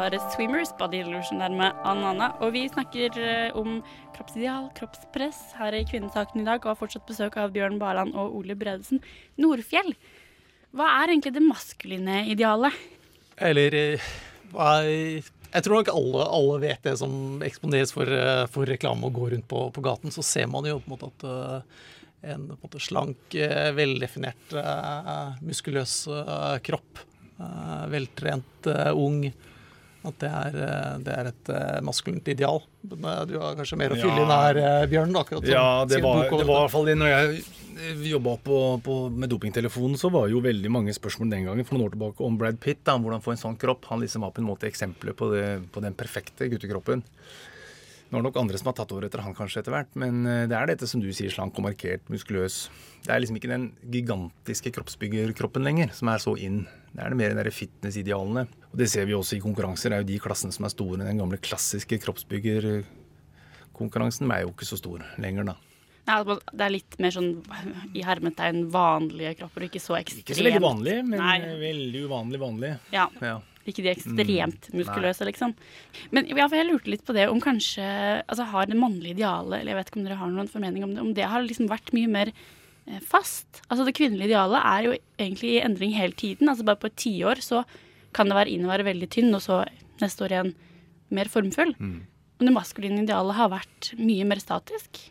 [0.00, 2.30] Var Swimmers Body Illusion der med Anana.
[2.40, 3.82] Og vi snakker eh, om
[4.14, 8.38] kroppsideal, kroppspress her i Kvinnesaken i dag, og har fortsatt besøk av Bjørn Barland og
[8.38, 9.02] Ole Bredesen
[9.40, 9.92] Nordfjell.
[10.72, 12.78] Hva er egentlig det maskuline idealet?
[13.50, 14.08] Eller eh,
[14.54, 19.20] hva Jeg tror nok alle, alle vet det som eksponeres for, eh, for reklame og
[19.20, 20.16] går rundt på, på gaten.
[20.16, 23.36] Så ser man jo på en måte at en, en måte slank,
[23.76, 24.58] veldefinert,
[25.44, 26.02] muskuløs
[26.64, 27.06] kropp,
[27.92, 29.24] veltrent, ung
[30.00, 32.62] At det er, eh, det er et eh, maskulint ideal.
[32.88, 35.12] Eh, du har kanskje mer å fylle inn her, Bjørn?
[35.20, 36.94] Akkurat som Ja, det var, det var i hvert fall det.
[37.00, 37.42] Når jeg
[38.08, 41.90] jobba på, på, med dopingtelefonen, så var jo veldig mange spørsmål den gangen for noen
[41.90, 42.80] år tilbake om Brad Pitt.
[42.88, 43.90] da, om Hvordan få en sånn kropp.
[43.92, 47.04] Han liksom var på en måte eksempelet på, det, på den perfekte guttekroppen.
[48.10, 50.26] Nå er det nok andre som har tatt over etter han kanskje etter hvert, men
[50.26, 52.56] eh, det er dette som du sier, slank og markert, muskuløs.
[53.04, 56.66] Det er liksom ikke den gigantiske kroppsbyggerkroppen lenger som er så inn.
[56.90, 58.42] Det er det mer den fitness-idealene.
[58.72, 59.90] Og det ser vi også i konkurranser.
[59.90, 61.06] Det er jo de klassene som er store.
[61.06, 65.56] Den gamle klassiske kroppsbyggerkonkurransen er jo ikke så stor lenger, da.
[66.10, 67.38] Nei, altså, det er litt mer sånn
[67.94, 71.38] i hermetegn vanlige kropper, og ikke så ekstremt Ikke så veldig vanlig, men Nei.
[71.60, 72.72] veldig uvanlig vanlig.
[72.90, 73.06] Ja.
[73.22, 73.38] ja.
[73.68, 75.52] Ikke de ekstremt Mm, muskuløse, liksom.
[76.10, 77.84] Men ja, for jeg lurte litt på det om kanskje
[78.24, 80.94] altså Har det mannlige idealet, eller jeg vet ikke om dere har noen formening om
[80.94, 83.62] det, om det har liksom vært mye mer eh, fast?
[83.68, 86.48] Altså Det kvinnelige idealet er jo egentlig i endring hele tiden.
[86.48, 87.64] Altså Bare på et tiår så
[88.16, 89.62] kan det være inn å være veldig tynn, og så
[90.00, 90.54] neste år igjen
[91.14, 91.74] mer formfull.
[91.78, 92.00] Mm.
[92.40, 95.02] Men det maskuline idealet har vært mye mer statisk.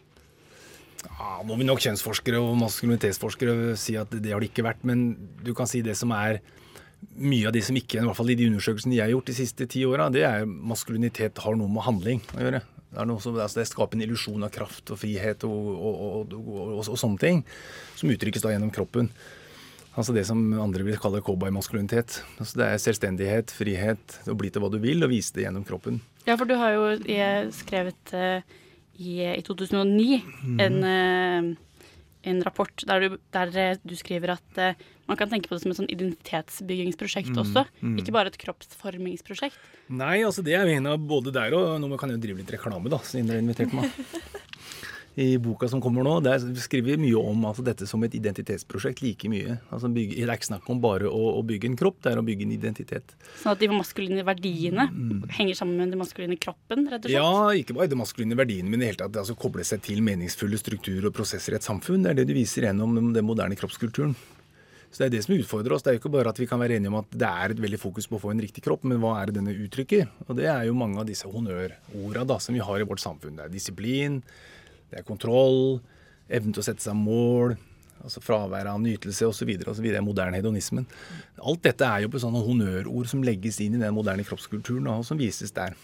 [1.06, 5.14] Ja, nå vil nok kjønnsforskere og maskulinitetsforskere si at det har det ikke vært, men
[5.46, 6.42] du kan si det som er
[7.20, 9.38] mye av de som ikke, i hvert fall i de undersøkelsene jeg har gjort de
[9.38, 12.62] siste ti åra, det er maskulinitet har noe med handling å gjøre.
[12.90, 16.96] Det, som, altså det skaper en illusjon av kraft og frihet og, og, og, og,
[16.98, 17.44] sånne ting,
[18.00, 19.12] som uttrykkes da gjennom kroppen.
[20.00, 22.22] Altså det som andre vil kalle cowboymaskulinitet.
[22.40, 25.66] Altså det er selvstendighet, frihet, å bli til hva du vil, og vise det gjennom
[25.68, 26.00] kroppen.
[26.26, 26.86] Ja, for du har jo
[27.58, 28.42] skrevet eh,
[29.00, 30.60] i, i 2009 Mhm.
[30.66, 31.56] en, eh,
[32.28, 35.64] en rapport der du, der eh, du skriver at uh, man kan tenke på det
[35.64, 37.96] som et sånn identitetsbyggingsprosjekt mm, også, Mm.
[38.02, 39.56] ikke bare et kroppsformingsprosjekt.
[39.90, 42.44] Nei, altså det er jo en av både der og Nå kan jeg jo drive
[42.44, 43.90] litt reklame, da, siden dere inviterte meg.
[45.16, 49.02] I boka som kommer nå, der skriver vi mye om altså, dette som et identitetsprosjekt
[49.04, 49.58] like mye.
[49.74, 52.22] Altså, bygge, det er ikke snakk om bare å, å bygge en kropp, det er
[52.22, 53.16] å bygge en identitet.
[53.42, 54.88] Sånn at de maskuline verdiene
[55.36, 57.16] henger sammen med den maskuline kroppen, rett og slett.
[57.16, 57.20] Mm.
[57.20, 60.04] Ja, ikke bare de maskuline verdiene, men i det hele tatt altså, koble seg til
[60.06, 62.06] meningsfulle strukturer og prosesser i et samfunn.
[62.06, 64.16] Det er det du viser gjennom den moderne kroppskulturen.
[64.90, 65.84] Så Det er det som utfordrer oss.
[65.86, 67.62] Det er jo ikke bare at vi kan være enige om at det er et
[67.62, 70.08] veldig fokus på å få en riktig kropp, men hva er det denne uttrykker?
[70.26, 73.38] Og det er jo mange av disse honnørorda da, som vi har i vårt samfunn.
[73.38, 74.18] Det er disiplin,
[74.90, 75.80] det er kontroll,
[76.30, 77.56] evnen til å sette seg mål,
[78.04, 79.52] altså fravær av nytelse osv.
[79.70, 79.88] osv.
[80.06, 80.88] Moderne hedonismen.
[81.40, 85.06] Alt dette er jo på sånne honnørord som legges inn i den moderne kroppskulturen, og
[85.08, 85.76] som vises der.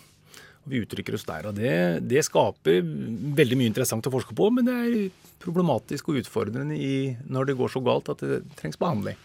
[0.66, 1.46] Og vi uttrykker oss der.
[1.46, 1.76] og det,
[2.10, 4.98] det skaper veldig mye interessant å forske på, men det er
[5.44, 9.20] problematisk og utfordrende i, når det går så galt at det trengs behandling.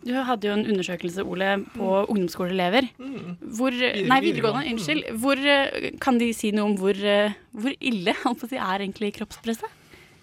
[0.00, 2.88] Du hadde jo en undersøkelse, Ole, på ungdomsskoleelever.
[3.58, 4.72] Hvor, nei, videregående.
[4.72, 5.10] Unnskyld.
[5.20, 9.68] Hvor, eh, kan de si noe om hvor, eh, hvor ille si, er egentlig kroppspresset?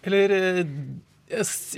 [0.08, 0.64] Eller eh,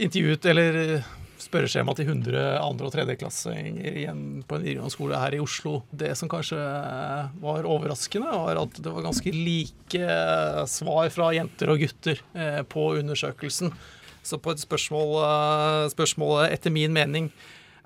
[0.05, 1.03] intervjuet eller
[1.39, 5.81] spørreskjema til 100 andre- og tredjeklassinger igjen på en videregående skole her i Oslo.
[5.91, 6.59] Det som kanskje
[7.41, 10.17] var overraskende, var at det var ganske like
[10.69, 12.19] svar fra jenter og gutter
[12.69, 13.73] på undersøkelsen.
[14.21, 15.15] Så på et spørsmål,
[15.95, 17.31] spørsmål etter min mening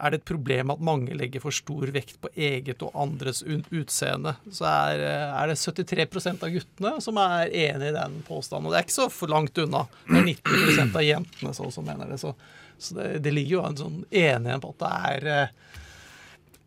[0.03, 4.35] er det et problem at mange legger for stor vekt på eget og andres utseende,
[4.51, 8.67] så er, eh, er det 73% av guttene som er enig i den påstanden.
[8.67, 9.85] Og det er ikke så for langt unna.
[10.09, 12.19] Det er 90% av jentene som mener det.
[12.21, 12.33] Så,
[12.77, 15.55] så det, det ligger jo en sånn enighet på at det er eh,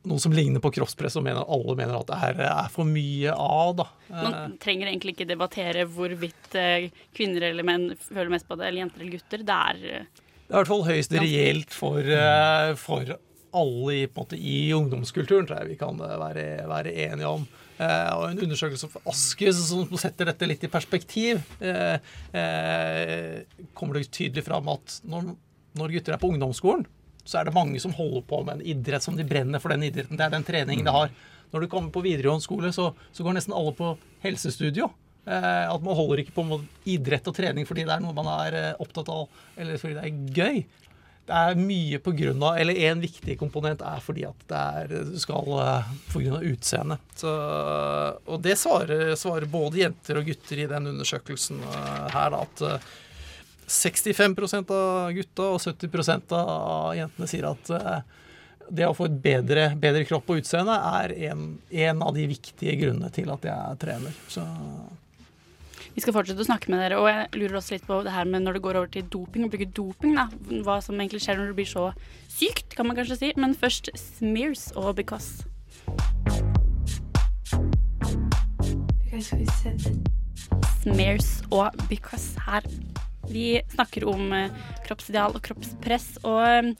[0.06, 3.32] noe som ligner på kroppspress, og mener, alle mener at det er, er for mye
[3.34, 3.72] av.
[3.80, 3.88] da.
[4.10, 6.54] Eh, Man trenger egentlig ikke debattere hvorvidt
[7.16, 9.42] kvinner eller menn føler mest på det, eller jenter eller gutter.
[9.48, 13.16] Det er Det er i hvert fall høyst reelt for, eh, for
[13.56, 17.46] alle i, måte, i ungdomskulturen, tror jeg vi kan eh, være, være enige om.
[17.76, 21.96] Eh, og en undersøkelse for Aske som setter dette litt i perspektiv, eh,
[22.36, 25.32] eh, kommer det tydelig fram at når,
[25.80, 26.86] når gutter er på ungdomsskolen,
[27.26, 29.88] så er det mange som holder på med en idrett som de brenner for den
[29.88, 30.18] idretten.
[30.18, 31.10] Det er den treningen de har.
[31.50, 34.88] Når du kommer på videregående skole, så, så går nesten alle på helsestudio.
[35.26, 38.28] Eh, at man holder ikke på med idrett og trening fordi det er noe man
[38.30, 39.24] er eh, opptatt av,
[39.58, 40.60] eller fordi det er gøy.
[41.26, 44.92] Det er mye på grunn av, eller En viktig komponent er fordi at det er,
[45.18, 46.38] skal uh, pga.
[46.38, 47.02] utseendet.
[47.18, 47.32] Så,
[48.26, 52.62] og det svarer, svarer både jenter og gutter i den undersøkelsen eh, her, da, at
[52.68, 52.92] eh,
[53.66, 57.98] 65% av gutta og 70% av jentene sier at eh,
[58.68, 62.76] det å få et bedre, bedre kropp og utseende er en, en av de viktige
[62.80, 64.14] grunnene til at jeg trener.
[64.30, 64.44] Så
[65.96, 68.26] Vi skal fortsette å snakke med dere, og jeg lurer også litt på det her
[68.28, 70.26] med når det går over til doping, å bruke doping, da.
[70.66, 71.84] Hva som egentlig skjer når det blir så
[72.28, 73.30] sykt, kan man kanskje si.
[73.40, 75.46] Men først Smears og Because.
[80.84, 82.68] Smears og Because her.
[83.32, 84.52] Vi snakker om eh,
[84.84, 86.10] kroppsideal og kroppspress.
[86.28, 86.72] Og eh,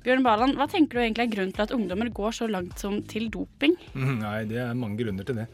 [0.00, 3.02] Bjørn Baland, hva tenker du egentlig er grunnen til at ungdommer går så langt som
[3.04, 3.76] til doping?
[3.92, 5.50] Mhm, Nei, det er mange grunner til det.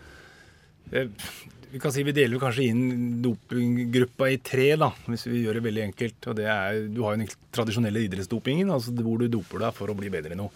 [1.69, 5.65] Vi kan si vi deler kanskje inn dopinggruppa i tre, da, hvis vi gjør det
[5.67, 6.29] veldig enkelt.
[6.31, 9.93] Og det er, Du har jo den tradisjonelle idrettsdopingen, altså hvor du doper deg for
[9.93, 10.55] å bli bedre i noe.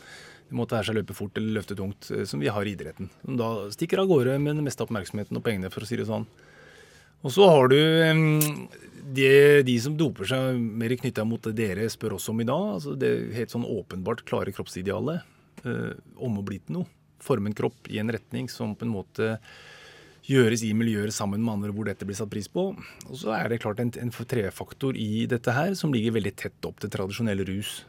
[0.49, 3.11] Det måtte være seg løpe fort eller løfte tungt, eh, som vi har i idretten.
[3.27, 6.09] Som da stikker av gårde med den meste oppmerksomheten og pengene, for å si det
[6.09, 6.27] sånn.
[7.23, 7.79] Og så har du
[9.15, 9.29] de,
[9.67, 12.73] de som doper seg mer knytta mot det dere spør oss om i dag.
[12.79, 15.23] altså Det helt sånn åpenbart klare kroppsidealet
[15.69, 16.91] eh, om å bli til noe.
[17.23, 19.37] Forme en kropp i en retning som på en måte
[20.27, 22.71] gjøres i miljøer sammen med andre hvor dette blir satt pris på.
[23.09, 26.69] Og så er det klart en, en trefaktor i dette her som ligger veldig tett
[26.69, 27.81] opp til tradisjonell rus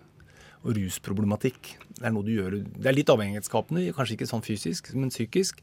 [0.64, 1.76] og rusproblematikk.
[2.00, 5.60] Det er gjør, det er litt avhengighetsskapende, kanskje ikke sånn fysisk, men psykisk.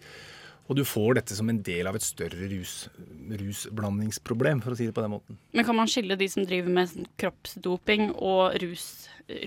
[0.71, 2.75] Og du får dette som en del av et større rus,
[3.41, 5.39] rusblandingsproblem, for å si det på den måten.
[5.57, 8.85] Men kan man skille de som driver med sånn kroppsdoping og rus,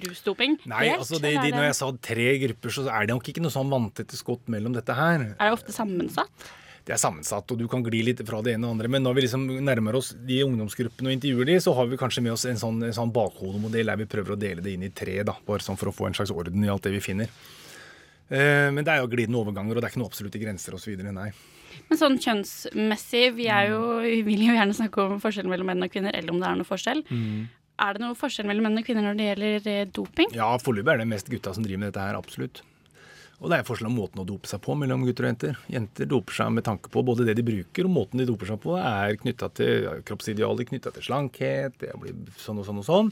[0.03, 0.57] rusdoping?
[0.67, 3.45] Nei, helt, altså det, de, når jeg sa tre grupper, så er det nok ikke
[3.45, 5.29] noe sånn vanntette skott mellom dette her.
[5.37, 6.51] Er det ofte sammensatt?
[6.83, 8.89] Det er sammensatt, og du kan gli litt fra det ene og andre.
[8.91, 12.25] Men når vi liksom nærmer oss de ungdomsgruppene og intervjuer de, så har vi kanskje
[12.25, 14.91] med oss en sånn, en sånn bakhodemodell der vi prøver å dele det inn i
[14.91, 17.31] tre, da, bare sånn for å få en slags orden i alt det vi finner.
[18.27, 20.99] Eh, men det er jo glidende overganger, og det er ikke noen absolutte grenser osv.
[21.07, 21.29] Nei.
[21.87, 25.87] Men sånn kjønnsmessig, vi, er jo, vi vil jo gjerne snakke om forskjellen mellom menn
[25.87, 27.03] og kvinner, eller om det er noe forskjell.
[27.83, 30.35] Er det noe forskjell mellom menn og kvinner når det gjelder eh, doping?
[30.35, 32.61] Ja, foreløpig er det mest gutta som driver med dette her, absolutt.
[33.43, 35.57] Og det er forskjell om måten å dope seg på mellom gutter og jenter.
[35.67, 38.61] Jenter doper seg med tanke på både det de bruker, og måten de doper seg
[38.63, 42.85] på er knytta til kroppsidealer, knytta til slankhet, det å bli sånn og sånn og
[42.87, 43.09] sånn.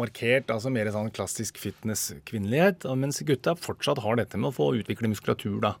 [0.00, 2.86] Markert, altså mer sånn klassisk fitness-kvinnelighet.
[2.96, 5.74] Mens gutta fortsatt har dette med å få utvikle muskulatur, da.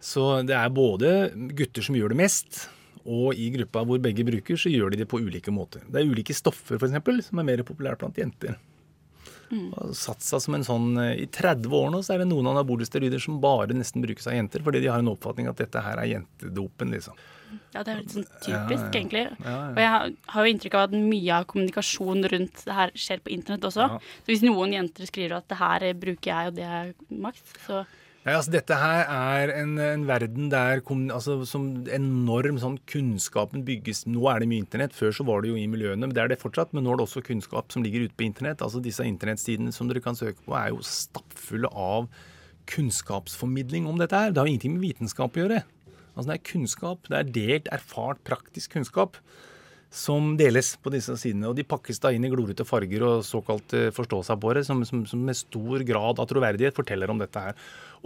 [0.00, 1.12] Så det er både
[1.56, 2.62] gutter som gjør det mest,
[3.04, 5.84] og i gruppa hvor begge bruker, så gjør de det på ulike måter.
[5.84, 8.56] Det er ulike stoffer, f.eks., som er mer populært blant jenter.
[9.52, 12.48] Og satt seg som en sånn, eh, I 30 år nå så er det noen
[12.50, 15.82] anabole steroider som bare nesten brukes av jenter, fordi de har en oppfatning at dette
[15.82, 17.18] her er jentedopen, liksom.
[17.72, 19.22] Ja, det er litt sånn typisk, Ja, egentlig.
[19.44, 19.68] Ja, ja.
[19.70, 23.22] Og jeg har, har jo inntrykk av at mye av kommunikasjon rundt det her skjer
[23.22, 23.86] på internett også.
[24.00, 26.90] Så hvis noen jenter skriver at det her bruker jeg, og det er
[27.22, 27.84] makt, så
[28.26, 30.80] Nei, altså Dette her er en, en verden der
[31.14, 34.96] altså, som enorm sånn kunnskapen bygges Nå er det mye internett.
[34.98, 36.74] Før så var det jo i miljøene, men det er det fortsatt.
[36.74, 38.64] Men nå er det også kunnskap som ligger ute på internett.
[38.66, 42.10] Altså Disse internettsidene som dere kan søke på, er jo stappfulle av
[42.74, 44.34] kunnskapsformidling om dette her.
[44.34, 45.62] Det har jo ingenting med vitenskap å gjøre.
[46.16, 47.06] Altså Det er kunnskap.
[47.06, 49.20] Det er delt, erfart, praktisk kunnskap
[49.90, 51.48] som deles på disse sidene.
[51.50, 55.22] Og de pakkes da inn i glorete farger og såkalt eh, forstå-seg-på-ere, som, som, som
[55.24, 57.56] med stor grad av troverdighet forteller om dette her.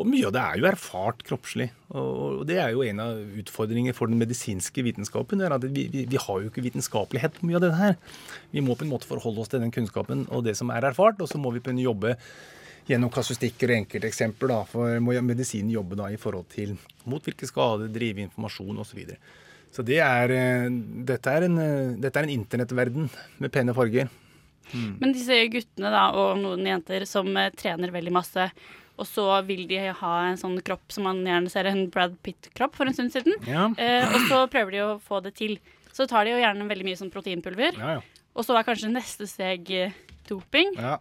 [0.00, 1.70] Og mye av det er jo erfart kroppslig.
[1.96, 5.42] Og det er jo en av utfordringene for den medisinske vitenskapen.
[5.42, 7.98] er at vi, vi, vi har jo ikke vitenskapelighet på mye av dette her.
[8.54, 11.20] Vi må på en måte forholde oss til den kunnskapen og det som er erfart,
[11.20, 12.16] og så må vi kunne jobbe
[12.88, 14.54] gjennom kasustikker og enkelteksempler.
[14.54, 16.76] da, For må medisinen jobbe da i forhold til
[17.10, 19.04] mot hvilke skader, drive informasjon osv.
[19.70, 20.66] Så, det er, eh,
[21.06, 23.06] dette, er en, eh, dette er en internettverden
[23.38, 24.10] med pene farger.
[24.70, 24.92] Mm.
[25.00, 28.48] Men disse guttene da, og noen jenter som eh, trener veldig masse,
[29.00, 32.74] og så vil de ha en sånn kropp som man gjerne ser en Brad Pitt-kropp
[32.76, 33.38] for en stund siden.
[33.48, 33.70] Ja.
[33.80, 35.56] Eh, og så prøver de å få det til.
[35.94, 37.78] Så tar de jo gjerne veldig mye sånn proteinpulver.
[37.80, 38.26] Ja, ja.
[38.36, 39.70] Og så er kanskje neste steg
[40.28, 40.74] doping.
[40.76, 40.98] Ja.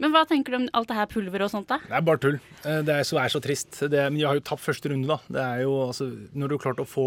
[0.00, 1.78] Men hva tenker du om alt det her pulveret og sånt, da?
[1.84, 2.36] Det er bare tull.
[2.64, 3.78] Det er så, er så trist.
[3.92, 5.20] Det, men de har jo tapt første runde, da.
[5.28, 7.06] Det er jo, altså, når du har klart å få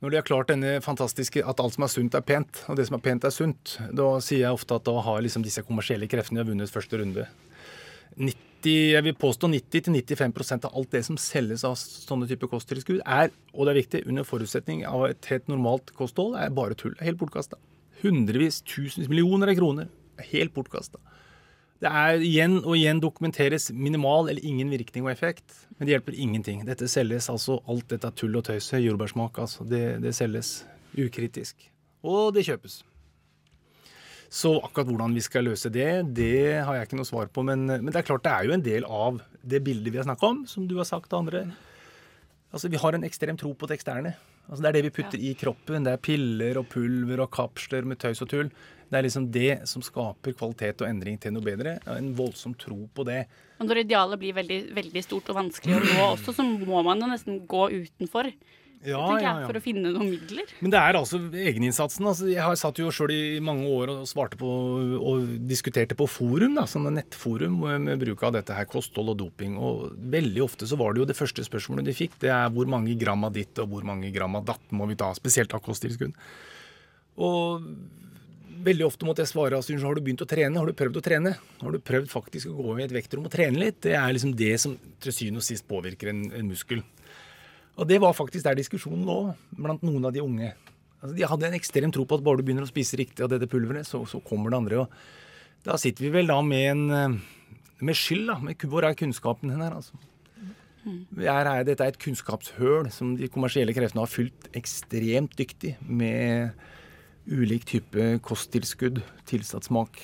[0.00, 2.86] Når de har klart denne fantastiske at alt som er sunt, er pent, og det
[2.88, 6.08] som er pent, er sunt, da sier jeg ofte at da har liksom disse kommersielle
[6.08, 7.26] kreftene vunnet første runde.
[8.16, 13.28] 90, jeg vil påstå 90-95% av alt det som selges av sånne typer kosttilskudd, er,
[13.52, 16.96] og det er viktig, under forutsetning av et helt normalt kosthold, er bare tull.
[17.04, 17.60] Helt bortkasta.
[18.00, 19.92] Hundrevis, tusenvis, millioner av kroner.
[20.16, 20.96] er Helt bortkasta.
[21.80, 25.54] Det er igjen og igjen dokumenteres minimal eller ingen virkning og effekt.
[25.78, 26.60] Men det hjelper ingenting.
[26.68, 29.64] Dette selges altså, alt dette tull og tøyset, jordbærsmak, altså.
[29.64, 30.58] Det, det selges
[30.92, 31.70] ukritisk.
[32.04, 32.82] Og det kjøpes.
[34.30, 37.42] Så akkurat hvordan vi skal løse det, det har jeg ikke noe svar på.
[37.48, 40.06] Men, men det er klart det er jo en del av det bildet vi har
[40.06, 41.46] snakka om, som du har sagt til andre.
[42.52, 44.14] Altså, Vi har en ekstrem tro på det eksterne.
[44.46, 45.88] Altså, Det er det vi putter i kroppen.
[45.88, 48.52] Det er piller og pulver og kapsler med tøys og tull.
[48.90, 51.76] Det er liksom det som skaper kvalitet og endring til noe bedre.
[51.94, 53.22] En voldsom tro på det.
[53.62, 57.02] Og når idealet blir veldig, veldig stort og vanskelig å nå også, så må man
[57.02, 58.32] jo nesten gå utenfor.
[58.80, 59.44] Ja, jeg, ja, ja.
[59.44, 60.48] For å finne noen midler.
[60.64, 62.06] Men det er altså egeninnsatsen.
[62.08, 64.48] Altså, jeg har satt jo sjøl i mange år og svarte på
[64.96, 69.58] og diskuterte på forum, da, sånne nettforum med, bruk av dette her, kosthold og doping.
[69.60, 72.72] Og veldig ofte så var det jo det første spørsmålet de fikk, det er hvor
[72.72, 75.60] mange gram av ditt og hvor mange gram av datt må vi ta, spesielt av
[75.66, 76.16] kosttilskudd.
[77.20, 77.68] Og
[78.64, 81.04] veldig ofte måtte jeg svare altså, har du begynt å trene, har du prøvd å
[81.04, 81.34] trene?
[81.60, 83.80] Har du prøvd faktisk å gå i et vektrom og trene litt?
[83.86, 86.82] Det er liksom det som til syvende og sist påvirker en, en muskel.
[87.80, 89.18] Og det var faktisk der diskusjonen lå,
[89.56, 90.52] blant noen av de unge.
[91.00, 93.32] Altså, de hadde en ekstrem tro på at bare du begynner å spise riktig av
[93.32, 94.84] dette pulveret, så, så kommer det andre.
[94.84, 97.20] Og da sitter vi vel da med en eh,
[97.80, 98.38] med skyld, da.
[98.44, 99.96] Med, hvor er kunnskapen hen her, altså?
[101.20, 106.54] Her er, dette er et kunnskapshøl som de kommersielle kreftene har fylt ekstremt dyktig med
[107.30, 110.00] ulik type kosttilskudd, tilsatt smak.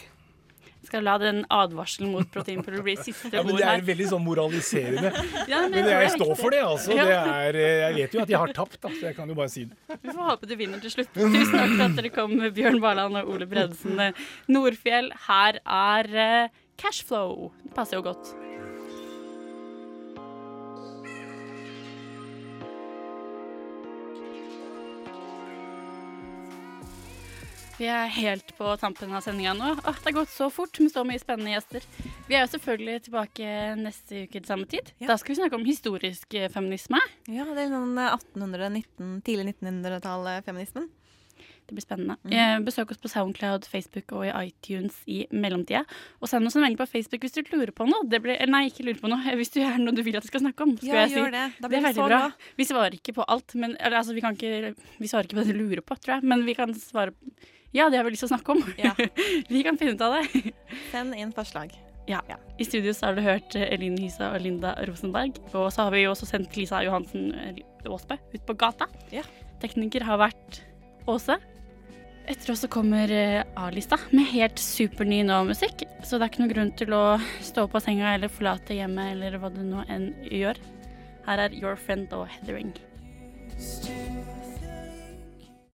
[0.86, 4.22] Skal la den advarselen mot proteinpulver bli siste Ja, men ord Det er veldig sånn
[4.22, 5.10] moraliserende.
[5.50, 6.94] Ja, men men jeg står for det, altså.
[6.94, 9.34] Det er, eh, jeg vet jo at jeg har tapt, da, så jeg kan jo
[9.38, 9.98] bare si det.
[9.98, 11.10] Vi får håpe du vinner til slutt.
[11.16, 13.98] Tusen takk for at dere kom, Bjørn Barland og Ole Bredesen.
[14.46, 17.50] Nordfjell, her er eh, Cashflow.
[17.66, 18.36] Det passer jo godt.
[27.76, 29.74] Vi er helt på tampen av sendinga nå.
[29.76, 31.84] Åh, det har gått så fort med så mye spennende gjester.
[32.24, 34.94] Vi er jo selvfølgelig tilbake neste uke til samme tid.
[35.02, 37.00] Da skal vi snakke om historisk eh, feminisme.
[37.28, 40.88] Ja, det er noen 1800, 19, tidlig 1900-tall-feminismen.
[41.66, 42.14] Det blir spennende.
[42.22, 42.32] Mhm.
[42.32, 45.80] Eh, besøk oss på Soundcloud, Facebook og i iTunes i mellomtida.
[46.22, 48.06] Og send oss en melding på Facebook hvis du lurer på noe.
[48.06, 49.18] Det blir, nei, ikke lurer på noe.
[49.40, 50.76] Hvis du er noe du vil at jeg skal snakke om.
[50.78, 51.18] Skal Ja, jeg si.
[51.18, 51.44] gjør det.
[51.60, 52.20] Da blir det er veldig bra.
[52.56, 55.44] Vi svarer ikke på alt, men, eller, altså, vi, kan ikke, vi svarer ikke på
[55.44, 56.22] det du lurer på, tror jeg.
[56.30, 57.12] Men vi kan svare
[57.74, 58.62] Ja, det har vi lyst til å snakke om.
[59.50, 60.54] vi kan finne ut av det.
[60.92, 61.74] Send inn forslag.
[62.06, 62.20] Ja.
[62.58, 65.40] I studio så har du hørt Elin Hysa og Linda Rosenberg.
[65.52, 67.32] Og så har vi jo også sendt Lisa Johansen
[67.86, 68.86] Aasbø ut på gata.
[69.60, 70.62] Tekniker har vært
[71.10, 71.36] Åse.
[72.26, 75.84] Etter oss så kommer eh, A-lista med helt superny nå-musikk.
[76.02, 77.04] Så det er ikke noen grunn til å
[77.44, 80.58] stå opp av senga eller forlate hjemmet eller hva du nå enn gjør.
[81.26, 82.74] Her er Your Friend og Heathering.
[83.56, 84.35] Still